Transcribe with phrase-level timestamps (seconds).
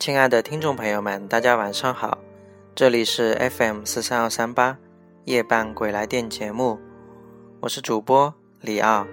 [0.00, 2.16] 亲爱的听众朋友们，大家晚上好，
[2.74, 4.78] 这里是 FM 四三二三八
[5.26, 6.80] 夜半鬼来电节目，
[7.60, 9.06] 我是主播李奥。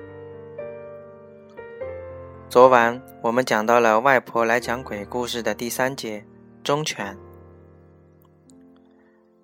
[2.50, 6.26] 昨晚我们讲到了外婆来讲鬼故事的第三节
[6.64, 7.18] 忠犬。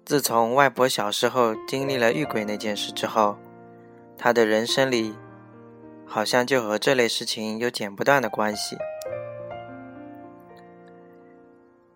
[0.05, 3.38] 自从外婆小时候经历了遇鬼那件事之后，
[4.17, 5.14] 她的人生里
[6.05, 8.78] 好像就和这类事情有剪不断的关系。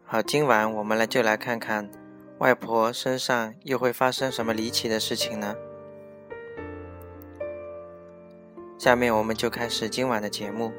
[0.09, 1.91] 好，今晚我们来就来看看
[2.37, 5.53] 外婆身上又会发生什么离奇的事情呢？
[8.77, 10.71] 下面我们就开始今晚的节目。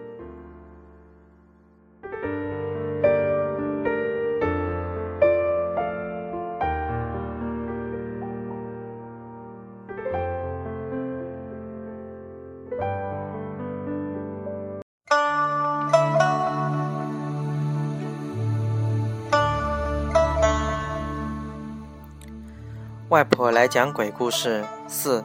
[23.58, 25.24] 来讲鬼故事四：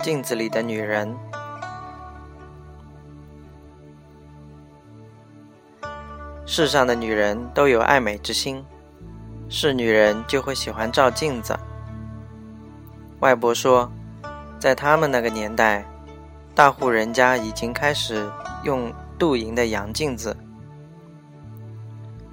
[0.00, 1.14] 镜子里的女人。
[6.46, 8.64] 世上的女人都有爱美之心，
[9.50, 11.54] 是女人就会喜欢照镜子。
[13.20, 13.92] 外婆说，
[14.58, 15.84] 在他们那个年代，
[16.54, 18.26] 大户人家已经开始
[18.62, 20.34] 用镀银的洋镜子。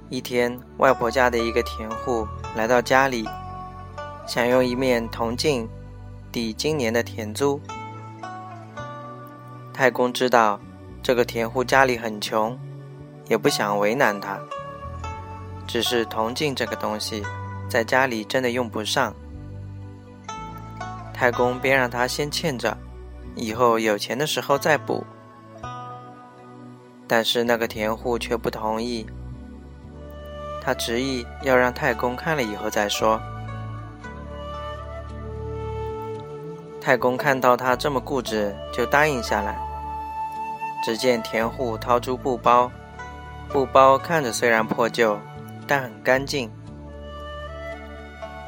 [0.08, 2.26] 一天，外婆家的一个田户
[2.56, 3.28] 来到家里。
[4.26, 5.68] 想用一面铜镜
[6.30, 7.60] 抵今年的田租。
[9.72, 10.60] 太公知道
[11.02, 12.58] 这个田户家里很穷，
[13.28, 14.38] 也不想为难他。
[15.66, 17.22] 只是铜镜这个东西，
[17.68, 19.14] 在家里真的用不上。
[21.12, 22.76] 太公便让他先欠着，
[23.34, 25.04] 以后有钱的时候再补。
[27.06, 29.06] 但是那个田户却不同意，
[30.62, 33.20] 他执意要让太公看了以后再说。
[36.82, 39.56] 太公看到他这么固执，就答应下来。
[40.84, 42.68] 只见田户掏出布包，
[43.48, 45.16] 布包看着虽然破旧，
[45.64, 46.50] 但很干净。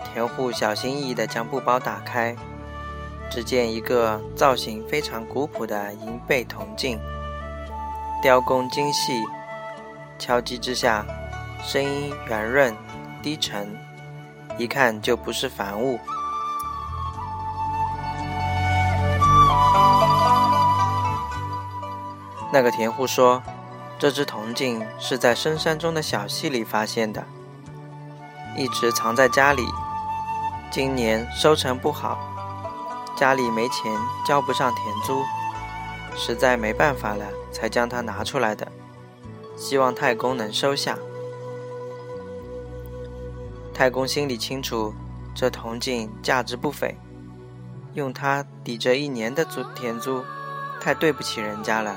[0.02, 2.34] 田户小心翼翼地将布包打开，
[3.30, 6.98] 只见一个造型非常古朴的银背铜镜，
[8.20, 9.22] 雕工精细，
[10.18, 11.06] 敲击之下，
[11.62, 12.76] 声音圆润
[13.22, 13.72] 低沉，
[14.58, 16.00] 一看就不是凡物。
[22.54, 23.42] 那个田户说
[23.98, 27.26] ：“这只铜镜是在深山中的小溪里发现的，
[28.56, 29.66] 一直藏在家里。
[30.70, 32.16] 今年收成不好，
[33.16, 33.92] 家里没钱
[34.24, 35.20] 交不上田租，
[36.16, 38.70] 实在没办法了，才将它拿出来的。
[39.56, 40.96] 希望太公能收下。”
[43.74, 44.94] 太公心里清楚，
[45.34, 46.96] 这铜镜价值不菲，
[47.94, 50.22] 用它抵着一年的租田租，
[50.80, 51.96] 太对不起人家了。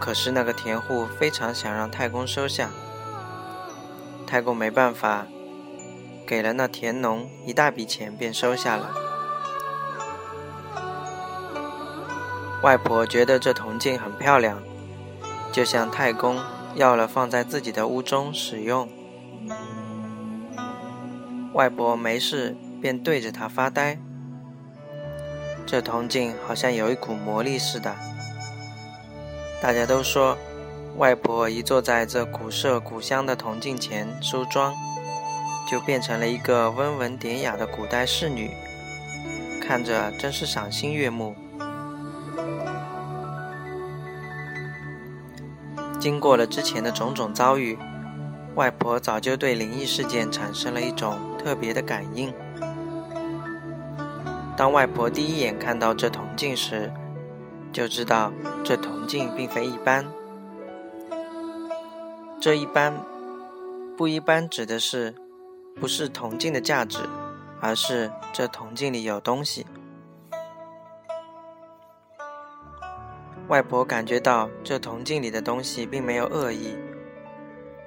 [0.00, 2.70] 可是那个田户非常想让太公收下，
[4.26, 5.26] 太公没办法，
[6.26, 8.90] 给了那田农一大笔钱，便收下了。
[12.62, 14.62] 外婆觉得这铜镜很漂亮，
[15.52, 16.40] 就向太公
[16.74, 18.88] 要了，放在自己的屋中使用。
[21.52, 23.98] 外婆没事便对着它发呆，
[25.66, 27.94] 这铜镜好像有一股魔力似的。
[29.62, 30.38] 大家都说，
[30.96, 34.74] 外婆一坐在这古色古香的铜镜前梳妆，
[35.70, 38.50] 就变成了一个温文典雅的古代侍女，
[39.62, 41.36] 看着真是赏心悦目。
[46.00, 47.78] 经过了之前的种种遭遇，
[48.54, 52.32] 外婆早就对灵异事件产生了一种特别的感应。
[54.56, 56.90] 当外婆第一眼看到这铜镜时，
[57.70, 58.32] 就知道
[58.70, 60.06] 这铜镜并非一般。
[62.40, 63.04] 这一般
[63.96, 65.12] 不一般指的是
[65.74, 67.00] 不是铜镜的价值，
[67.60, 69.66] 而是这铜镜里有东西。
[73.48, 76.76] 外婆感觉到这铜镜里的东西并没有恶意，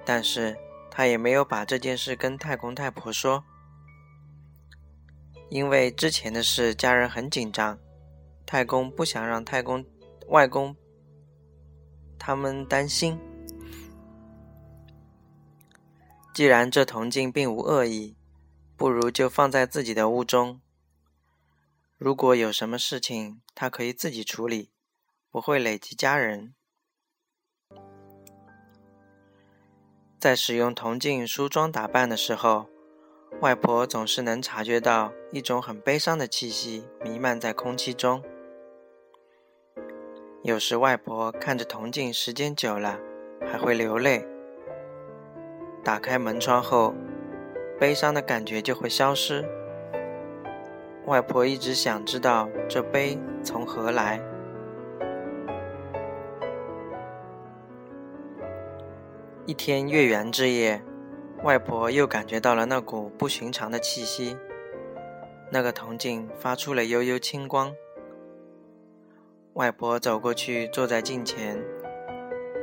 [0.04, 0.58] 但是
[0.92, 3.46] 她也没有把这件事跟太公太婆说，
[5.48, 7.80] 因为之前的事家人很紧张。
[8.46, 9.84] 太公不想让太公、
[10.28, 10.76] 外公
[12.18, 13.20] 他们担心。
[16.34, 18.16] 既然这铜镜并无恶意，
[18.76, 20.60] 不如就放在自己的屋中。
[21.98, 24.72] 如果有什么事情，他可以自己处理，
[25.30, 26.56] 不会累及家人。
[30.20, 32.68] 在使用铜镜梳妆打扮的时候，
[33.42, 38.24] 外婆总是能察觉到一种很悲伤的气息弥漫在空气中。
[40.44, 43.00] 有时，外婆看着铜镜时间久了，
[43.50, 44.28] 还会流泪。
[45.86, 46.94] 打开门窗后，
[47.80, 49.46] 悲伤的感觉就会消失。
[51.06, 54.20] 外婆一直想知道这悲从何来。
[59.46, 60.84] 一天月圆之夜，
[61.44, 64.36] 外婆又感觉到了那股不寻常的气息。
[65.50, 67.74] 那个铜镜发出了幽幽青光。
[69.54, 71.62] 外婆走过去，坐在镜前，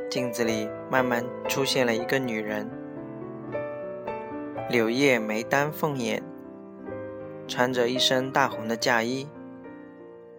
[0.09, 2.69] 镜子里慢慢出现了一个女人，
[4.69, 6.21] 柳叶眉丹凤眼，
[7.47, 9.27] 穿着一身大红的嫁衣，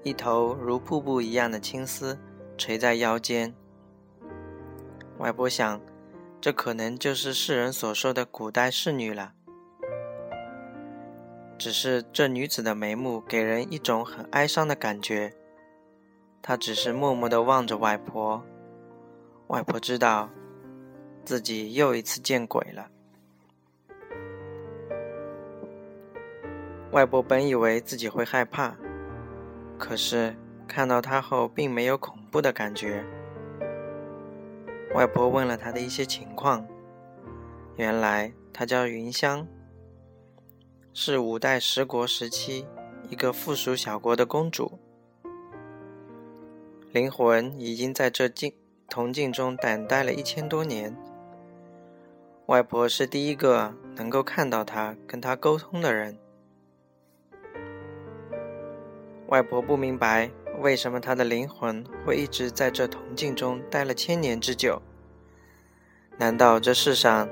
[0.02, 2.18] 一头如瀑布一样的青丝
[2.56, 3.54] 垂在腰间。
[5.18, 5.80] 外婆想。
[6.42, 9.34] 这可能就是世人所说的古代侍女了。
[11.56, 15.32] 只是这女子的眉目给人一种很哀伤的感觉。
[16.42, 18.44] 他只是默默地望着外婆。
[19.46, 20.28] 外婆知道
[21.24, 22.88] 自己又一次见鬼了。
[26.90, 28.76] 外婆本以为自己会害怕，
[29.78, 30.36] 可是
[30.68, 33.04] 看到她后，并没有恐怖的感觉。
[34.94, 36.66] 外婆问了他的一些情况，
[37.76, 39.46] 原来她叫云香，
[40.92, 42.66] 是五代十国时期
[43.08, 44.78] 一个附属小国的公主，
[46.92, 48.52] 灵魂已经在这镜
[48.86, 50.94] 铜镜中等待了一千多年。
[52.46, 56.18] 外婆是第一个能够看到她、跟她沟通的人。
[59.28, 60.30] 外婆不明白。
[60.60, 64.80] 为什么他的灵魂会一直在这铜镜中待了千年之久？
[66.18, 67.28] 难道这世上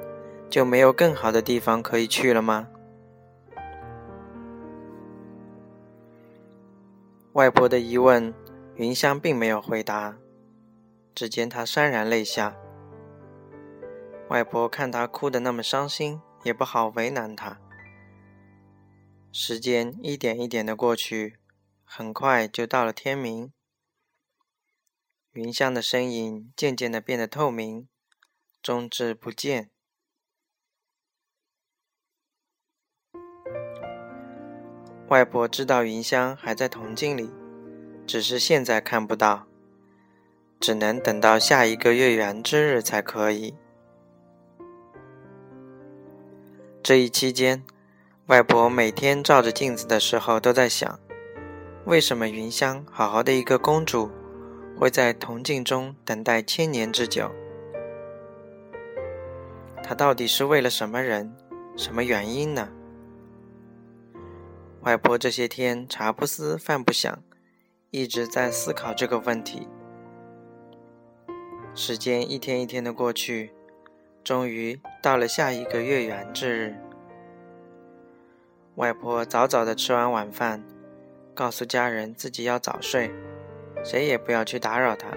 [0.49, 2.67] 就没有更好的地方可以去了吗？
[7.35, 8.35] 外婆的疑问，
[8.81, 10.17] 云香并没有回答。
[11.15, 12.57] 只见她潸然泪下。
[14.31, 17.61] 外婆看她哭得那么伤心，也不好为难她。
[19.31, 21.37] 时间一点一点的过去。
[21.85, 23.53] 很快就到了天明，
[25.33, 27.87] 云香的身影渐渐的变得透明，
[28.63, 29.71] 终至不见。
[35.09, 37.31] 外婆知道云香还在铜镜里，
[38.07, 39.47] 只是现在看不到，
[40.59, 43.55] 只能等到下一个月圆之日才可以。
[46.83, 47.63] 这一期间，
[48.27, 50.99] 外婆每天照着镜子的时候都在想。
[51.87, 54.11] 为什么云香好好的一个公主，
[54.79, 57.31] 会在铜镜中等待千年之久？
[59.83, 61.35] 她到底是为了什么人、
[61.77, 62.69] 什么原因呢？
[64.83, 67.23] 外婆这些天茶不思饭不想，
[67.91, 69.67] 一直在思考这个问题。
[71.75, 73.53] 时间一天一天的过去，
[74.23, 76.77] 终于到了下一个月圆之日。
[78.77, 80.63] 外婆早早的吃完晚饭。
[81.33, 83.11] 告诉家人自己要早睡，
[83.83, 85.09] 谁也不要去打扰她。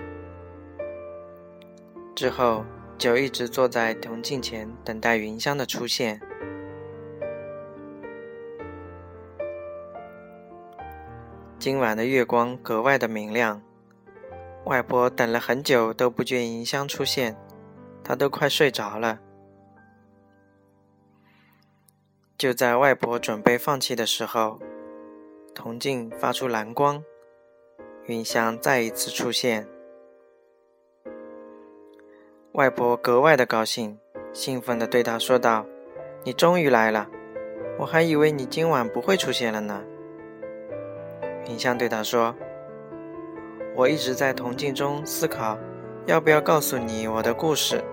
[2.16, 2.64] 之后
[2.98, 6.22] 就一直坐在铜镜前等待云香的出现。
[11.64, 13.62] 今晚的月光格外的明亮，
[14.66, 17.38] 外婆等了很久都不见云香出现，
[18.04, 19.22] 她都快睡着了。
[22.38, 24.60] 就在外婆准备放弃的时候。
[25.56, 27.02] 铜镜发出蓝光，
[28.08, 29.66] 云香再一次出现。
[32.52, 33.98] 外婆格外的高兴，
[34.34, 35.66] 兴奋地对她说道
[36.26, 37.10] ：“你终于来了，
[37.80, 39.82] 我还以为你今晚不会出现了呢。”
[41.48, 42.36] 云香对他说
[43.76, 45.58] ：“我一直在铜镜中思考，
[46.06, 47.84] 要不要告诉你我的故事。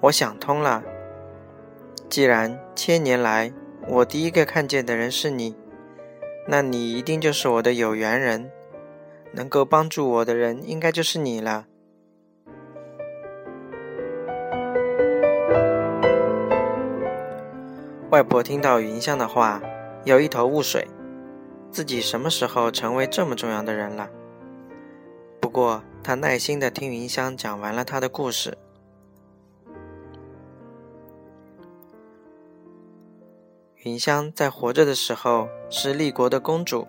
[0.00, 0.82] 我想通了，
[2.08, 3.52] 既然千年来
[3.86, 5.56] 我第一个看见的人是你。”
[6.50, 8.50] 那你一定就是我的有缘人，
[9.32, 11.66] 能够帮助我的人应该就是你了。
[18.08, 19.60] 外婆听到云香的话，
[20.04, 20.88] 有一头雾水，
[21.70, 24.08] 自己什么时候成为这么重要的人了？
[25.40, 28.58] 不过他耐心的听云香讲完了她的故事。
[33.84, 36.86] 云香在活着的时候是立国的公主，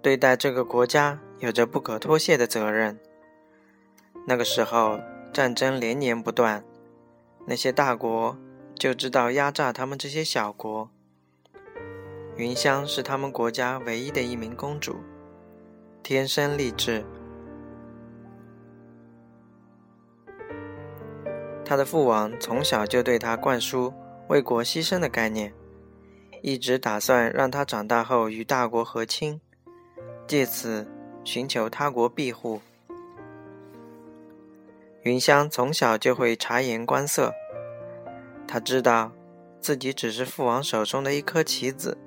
[0.00, 2.98] 对待这个国家有着不可脱卸的责任。
[4.26, 5.00] 那个时候
[5.32, 6.64] 战争连年不断，
[7.46, 8.38] 那些大国
[8.78, 10.88] 就知道压榨他们这些小国。
[12.38, 15.00] 云香是他们国家唯一的一名公主，
[16.04, 17.04] 天生丽质。
[21.64, 23.92] 他的父王从小就对他灌输
[24.28, 25.52] 为国牺牲的概念，
[26.40, 29.40] 一直打算让他长大后与大国和亲，
[30.28, 30.86] 借此
[31.24, 32.60] 寻求他国庇护。
[35.02, 37.32] 云香从小就会察言观色，
[38.46, 39.10] 他知道
[39.60, 41.98] 自己只是父王手中的一颗棋子。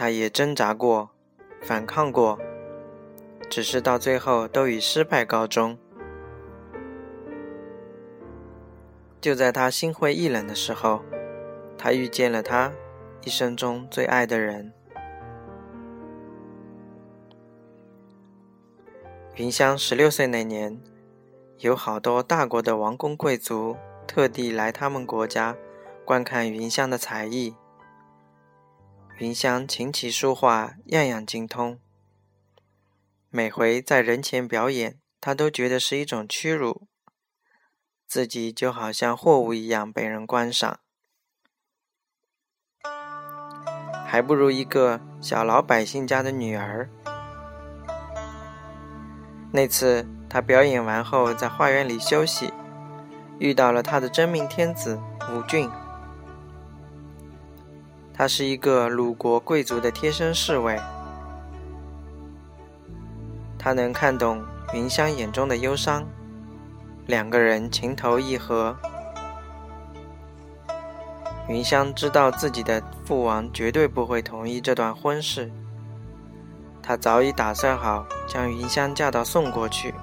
[0.00, 1.10] 他也挣扎过，
[1.60, 2.38] 反抗过，
[3.50, 5.76] 只是到最后都以失败告终。
[9.20, 11.02] 就在他心灰意冷的时候，
[11.76, 12.72] 他遇见了他
[13.26, 14.72] 一生中最爱的人。
[19.34, 20.80] 云香十六岁那年。
[21.58, 23.76] 有好多大国的王公贵族
[24.06, 25.54] 特地来他们国家
[26.06, 27.54] 观看云香的才艺。
[29.20, 31.78] 云香琴棋书画样样精通，
[33.28, 36.88] 每回在人前表演，他都觉得是一种屈辱，
[38.06, 40.80] 自己就好像货物一样被人观赏，
[44.06, 46.88] 还不如一个小老百姓家的女儿。
[49.52, 50.06] 那次。
[50.32, 52.52] 他表演完后，在花园里休息，
[53.40, 55.68] 遇到了他的真命天子吴俊。
[58.20, 60.78] 他是一个鲁国贵族的贴身侍卫，
[63.58, 66.06] 他能看懂云香眼中的忧伤，
[67.06, 68.76] 两个人情投意合。
[71.48, 75.50] 云香知道自己的父王绝对不会同意这段婚事，
[76.82, 79.94] 他早已打算好将云香嫁到宋国去。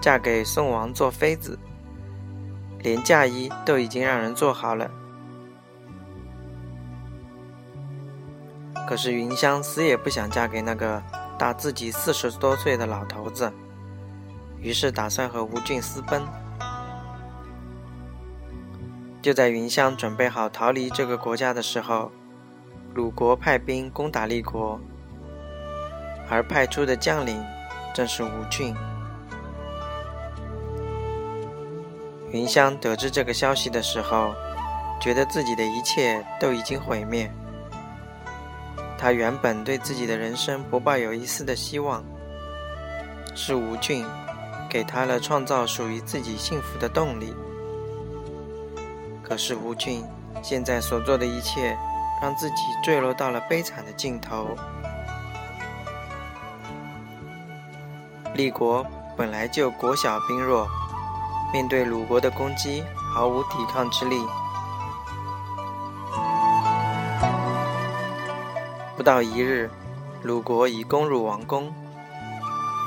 [0.00, 1.58] 嫁给宋王做妃子，
[2.78, 4.90] 连嫁衣都已经让人做好了。
[8.88, 11.02] 可是云香死也不想嫁给那个
[11.38, 13.52] 大自己四十多岁的老头子，
[14.58, 16.22] 于是打算和吴俊私奔。
[19.20, 22.10] 就在云香准备好逃离这个国家的时候，
[22.94, 24.80] 鲁国派兵攻打立国，
[26.30, 27.44] 而派出的将领
[27.94, 28.74] 正是吴俊。
[32.30, 34.32] 云香得知这个消息的时候，
[34.98, 37.30] 觉得自己的一切都已经毁灭。
[38.98, 42.04] 他原本对自己的人生不抱有一丝的希望，
[43.36, 44.04] 是吴俊
[44.68, 47.32] 给他了创造属于自己幸福的动力。
[49.22, 50.04] 可是吴俊
[50.42, 51.78] 现在所做的一切，
[52.20, 54.56] 让自己坠落到了悲惨的尽头。
[58.34, 58.84] 立国
[59.16, 60.66] 本来就国小兵弱。
[61.50, 64.16] 面对鲁国的攻击，毫无抵抗之力。
[68.98, 69.70] 不到一日，
[70.24, 71.72] 鲁国已攻入王宫。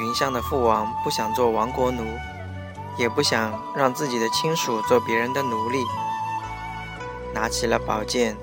[0.01, 2.03] 云香的父王不想做亡国奴，
[2.97, 5.79] 也不想让自己的亲属做别人的奴隶，
[7.33, 8.35] 拿起了宝剑，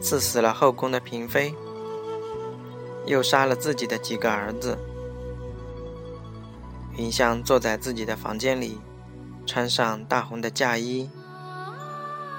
[0.00, 1.52] 刺死了后宫的嫔妃，
[3.06, 4.78] 又杀了自己的几个儿子。
[6.96, 8.80] 云香坐在自己的房间里。
[9.44, 11.08] 穿上大红的嫁衣，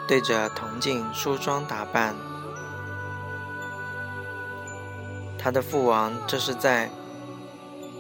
[0.10, 2.14] 对着铜镜梳妆打扮。
[5.48, 6.90] 他的父王这是在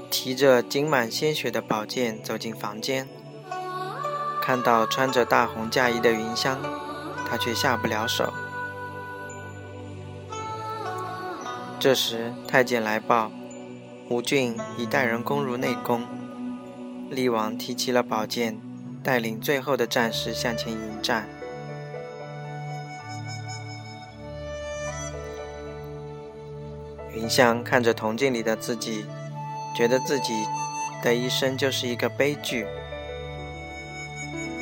[0.09, 3.07] 提着浸满鲜血的宝剑走进房间，
[4.41, 6.59] 看到穿着大红嫁衣的云香，
[7.25, 8.33] 他却下不了手。
[11.79, 13.31] 这时太监来报，
[14.09, 16.05] 吴俊已带人攻入内宫，
[17.09, 18.59] 厉王提起了宝剑。
[19.01, 21.29] 带领最后的战士向前迎战。
[27.27, 29.05] 云香看着铜镜里的自己，
[29.75, 30.33] 觉得自己
[31.03, 32.65] 的一生就是一个悲剧。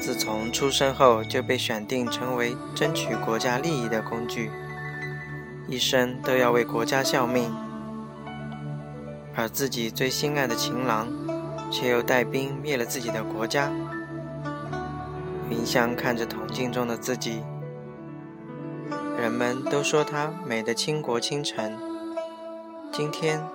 [0.02, 4.50] 自从出生后就被选定成为争取国家利益的工具，
[5.68, 7.54] 一生都要为国家效命，
[9.36, 11.08] 而自己最心爱的情郎，
[11.70, 13.70] 却又带兵灭了自己的国家。
[15.52, 17.44] 云香看着铜镜中的自己，
[19.20, 21.85] 人们都说她美得倾国倾城。
[22.98, 23.46] 今天，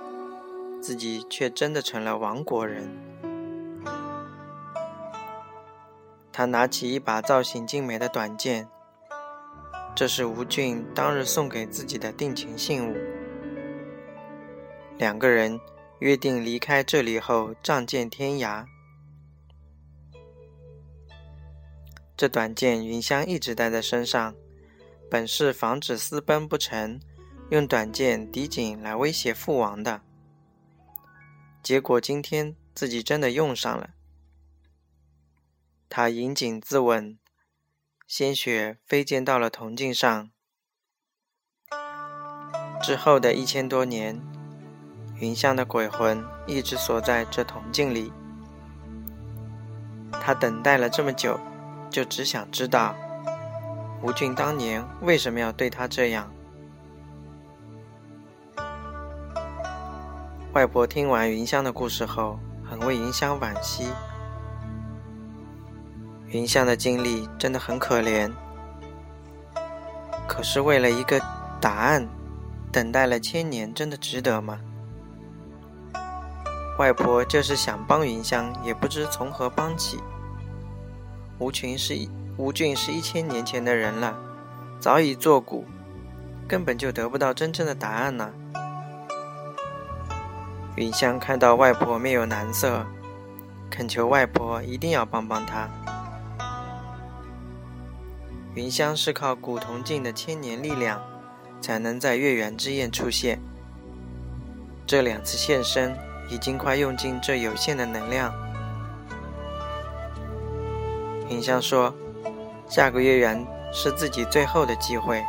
[0.82, 2.86] 自己却真的成了亡国人。
[6.30, 8.68] 他拿起一把造型精美的短剑，
[9.96, 12.94] 这是吴俊当日送给自己的定情信物。
[14.98, 15.58] 两个人
[16.00, 18.66] 约定离开这里后，仗剑天涯。
[22.14, 24.34] 这短剑云香一直带在身上，
[25.10, 27.00] 本是防止私奔不成，
[27.50, 30.02] 用短剑抵颈来威胁父王的。
[31.60, 33.90] 结果今天自己真的用上了。
[35.88, 37.18] 他引颈自刎，
[38.06, 40.30] 鲜血飞溅到了铜镜上。
[42.80, 44.22] 之后的一千多年，
[45.16, 48.12] 云香的鬼魂一直锁在这铜镜里。
[50.12, 51.40] 他等待了这么久，
[51.90, 52.94] 就只想知道
[54.04, 56.32] 吴俊当年为什么要对他这样。
[60.52, 62.36] 外婆听完云香的故事后，
[62.68, 63.86] 很为云香惋惜。
[66.26, 68.28] 云香的经历真的很可怜，
[70.26, 71.20] 可是为了一个
[71.60, 72.08] 答案。
[72.72, 74.60] 等待了千年，真的值得吗？
[76.78, 79.98] 外婆就是想帮云香，也不知从何帮起。
[81.38, 81.94] 吴群是
[82.36, 84.16] 吴俊是一千年前的人了，
[84.78, 85.64] 早已作古，
[86.46, 88.32] 根本就得不到真正的答案呢。
[90.80, 92.86] 云香看到外婆面有难色，
[93.68, 95.68] 恳求外婆一定要帮帮她。
[98.54, 100.98] 云香是靠古铜镜的千年力量。
[101.60, 103.38] 才能在月圆之夜出现。
[104.86, 105.94] 这两次现身
[106.30, 108.32] 已经快用尽这有限的能量。
[111.28, 111.94] 云香说
[112.66, 115.22] ：“下个月圆是自己最后的机会。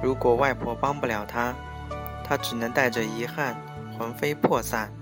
[0.00, 1.52] 如果外婆帮不了她，
[2.22, 3.56] 她只能带着遗憾
[3.98, 4.92] 魂飞魄散。”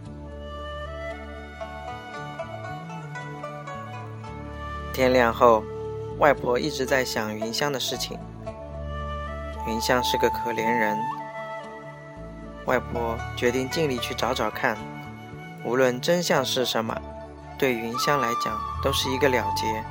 [4.93, 5.65] 天亮后，
[6.19, 8.19] 外婆一直在想云香的事情。
[9.67, 10.99] 云香是个可怜人，
[12.67, 14.77] 外婆决定尽力去找找看，
[15.65, 17.01] 无论真相是什么，
[17.57, 19.85] 对云香来讲都是一个了结。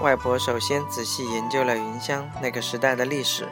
[0.00, 3.48] 外婆首先仔细研究了云香那个时代的历史，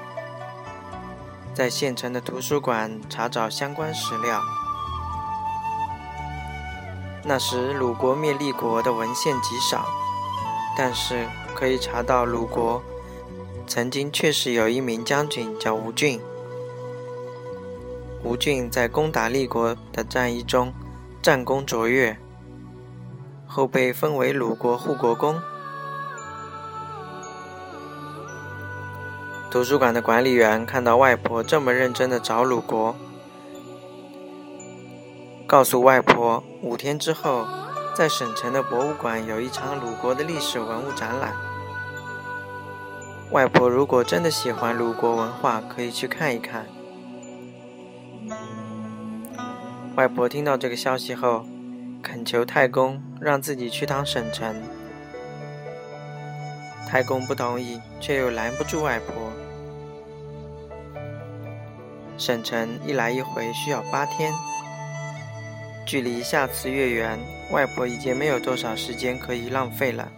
[1.55, 4.41] 在县城的图书馆查找相关史料。
[7.25, 9.87] 那时鲁国灭立国的文献极少，
[10.77, 12.83] 但是可以查到鲁国。
[13.67, 16.21] 曾经确实有一名将军叫吴俊，
[18.25, 20.73] 吴俊在攻打立国的战役中
[21.23, 22.19] 战功卓越，
[23.47, 25.41] 后被封为鲁国护国公。
[29.53, 32.97] 图书馆的管理员看到外婆这么认真的找鲁国，
[35.47, 37.47] 告诉外婆，五天之后
[37.95, 41.35] 在省城的博物馆有一场鲁国的历史文物展览。
[43.31, 46.65] 外婆如果真的喜欢鲁国文化，可以去看一看。
[49.97, 51.45] 外婆听到这个消息后，
[52.03, 54.57] 恳求太公让自己去趟省城。
[56.89, 59.15] 太公不同意，却又拦不住外婆。
[62.19, 64.33] 省城一来一回需要八天，
[65.85, 67.19] 距离下次月圆，
[67.51, 70.09] 外婆已经没有多少时间可以浪费了。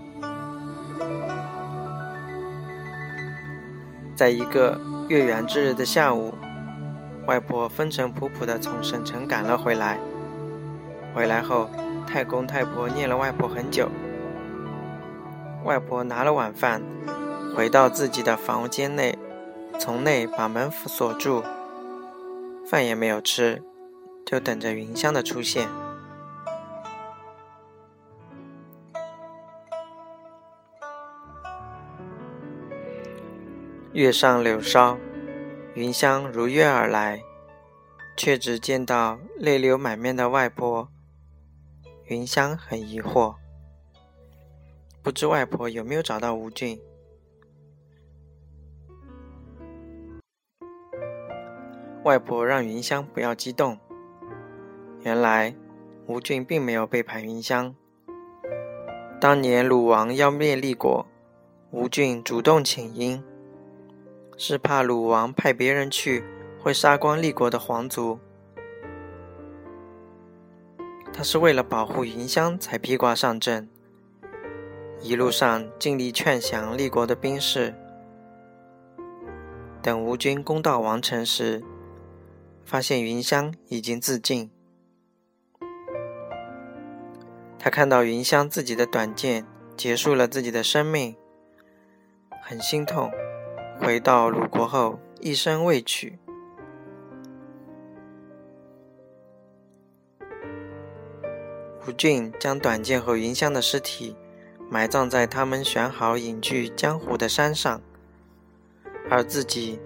[4.14, 6.35] 在一个月圆之日的下午，
[7.26, 9.98] 外婆风尘仆仆地从省城赶了回来。
[11.14, 11.70] 回来后，
[12.07, 13.88] 太公太婆念了外婆很久。
[15.64, 16.83] 外婆拿了晚饭，
[17.57, 19.18] 回到自己的房间内，
[19.78, 21.42] 从内把门锁住，
[22.66, 23.62] 饭也没有吃，
[24.24, 25.68] 就等着云香的出现。
[33.92, 34.98] 月上柳梢，
[35.74, 37.22] 云香如约而来，
[38.16, 40.88] 却只见到泪流满面的外婆。
[42.07, 43.37] 云香很疑惑，
[45.03, 46.81] 不知外婆有没有找到吴俊。
[52.05, 53.79] 外婆让云香不要激动，
[55.01, 55.57] 原来
[56.07, 57.75] 吴俊并没有背叛云香。
[59.19, 61.07] 当年鲁王要灭立国，
[61.71, 63.23] 吴俊主动请缨。
[64.37, 66.23] 是怕鲁王派别人去，
[66.61, 68.19] 会杀光立国的皇族。
[71.11, 73.67] 他是为了保护云香才披挂上阵，
[75.01, 77.73] 一路上尽力劝降立国的兵士。
[79.81, 81.62] 等吴军攻到王城时，
[82.64, 84.50] 发现云香已经自尽。
[87.59, 89.46] 他看到云香自己的短剑
[89.77, 91.16] 结束了自己的生命，
[92.42, 93.11] 很心痛。
[93.81, 96.18] 回到鲁国后，一生未娶。
[101.87, 104.16] 吴俊将短剑和云香的尸体
[104.70, 107.83] 埋葬在他们选好隐居江湖的山上，
[109.11, 109.79] 而自己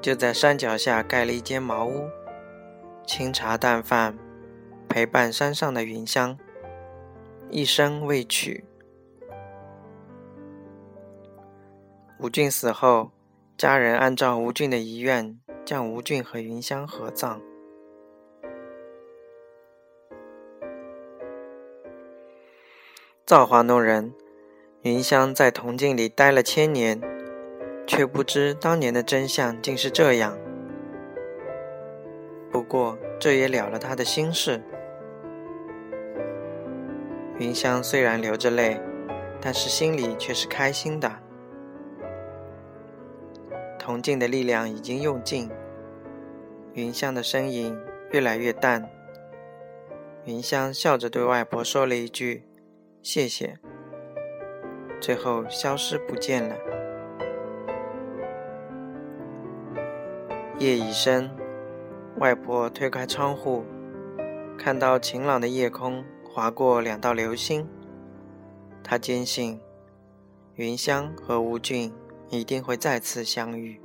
[0.00, 2.08] 就在山脚下盖了一间茅屋，
[3.06, 4.16] 清茶淡饭，
[4.88, 6.38] 陪伴山上的云香，
[7.50, 8.64] 一生未娶。
[12.18, 13.10] 吴俊死后，
[13.58, 17.40] 家人按照吴俊的遗愿，将吴俊和云香合葬。
[23.26, 24.14] 造化弄人，
[24.82, 27.00] 云香在铜镜里待了千年，
[27.86, 30.38] 却不知当年的真相竟是这样。
[32.52, 34.62] 不过这也了了他的心事。
[37.38, 38.78] 云香虽然流着泪，
[39.40, 41.10] 但是心里却是开心的。
[43.78, 45.50] 铜镜的力量已经用尽，
[46.74, 47.76] 云香的身影
[48.12, 48.88] 越来越淡。
[50.26, 52.44] 云香笑着对外婆说了一句。
[53.02, 53.58] 谢谢。
[55.00, 56.54] 最后消失不见了。
[60.60, 61.28] 夜已深，
[62.22, 63.64] 外婆推开窗户，
[64.56, 67.66] 看到晴朗的夜空划过两道流星。
[68.80, 69.58] 她坚信，
[70.54, 71.92] 云香和吴俊
[72.30, 73.80] 一定会再次相遇。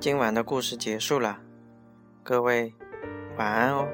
[0.00, 1.40] 今晚的故事结束了，
[2.22, 2.72] 各位
[3.36, 3.84] 晚安哦。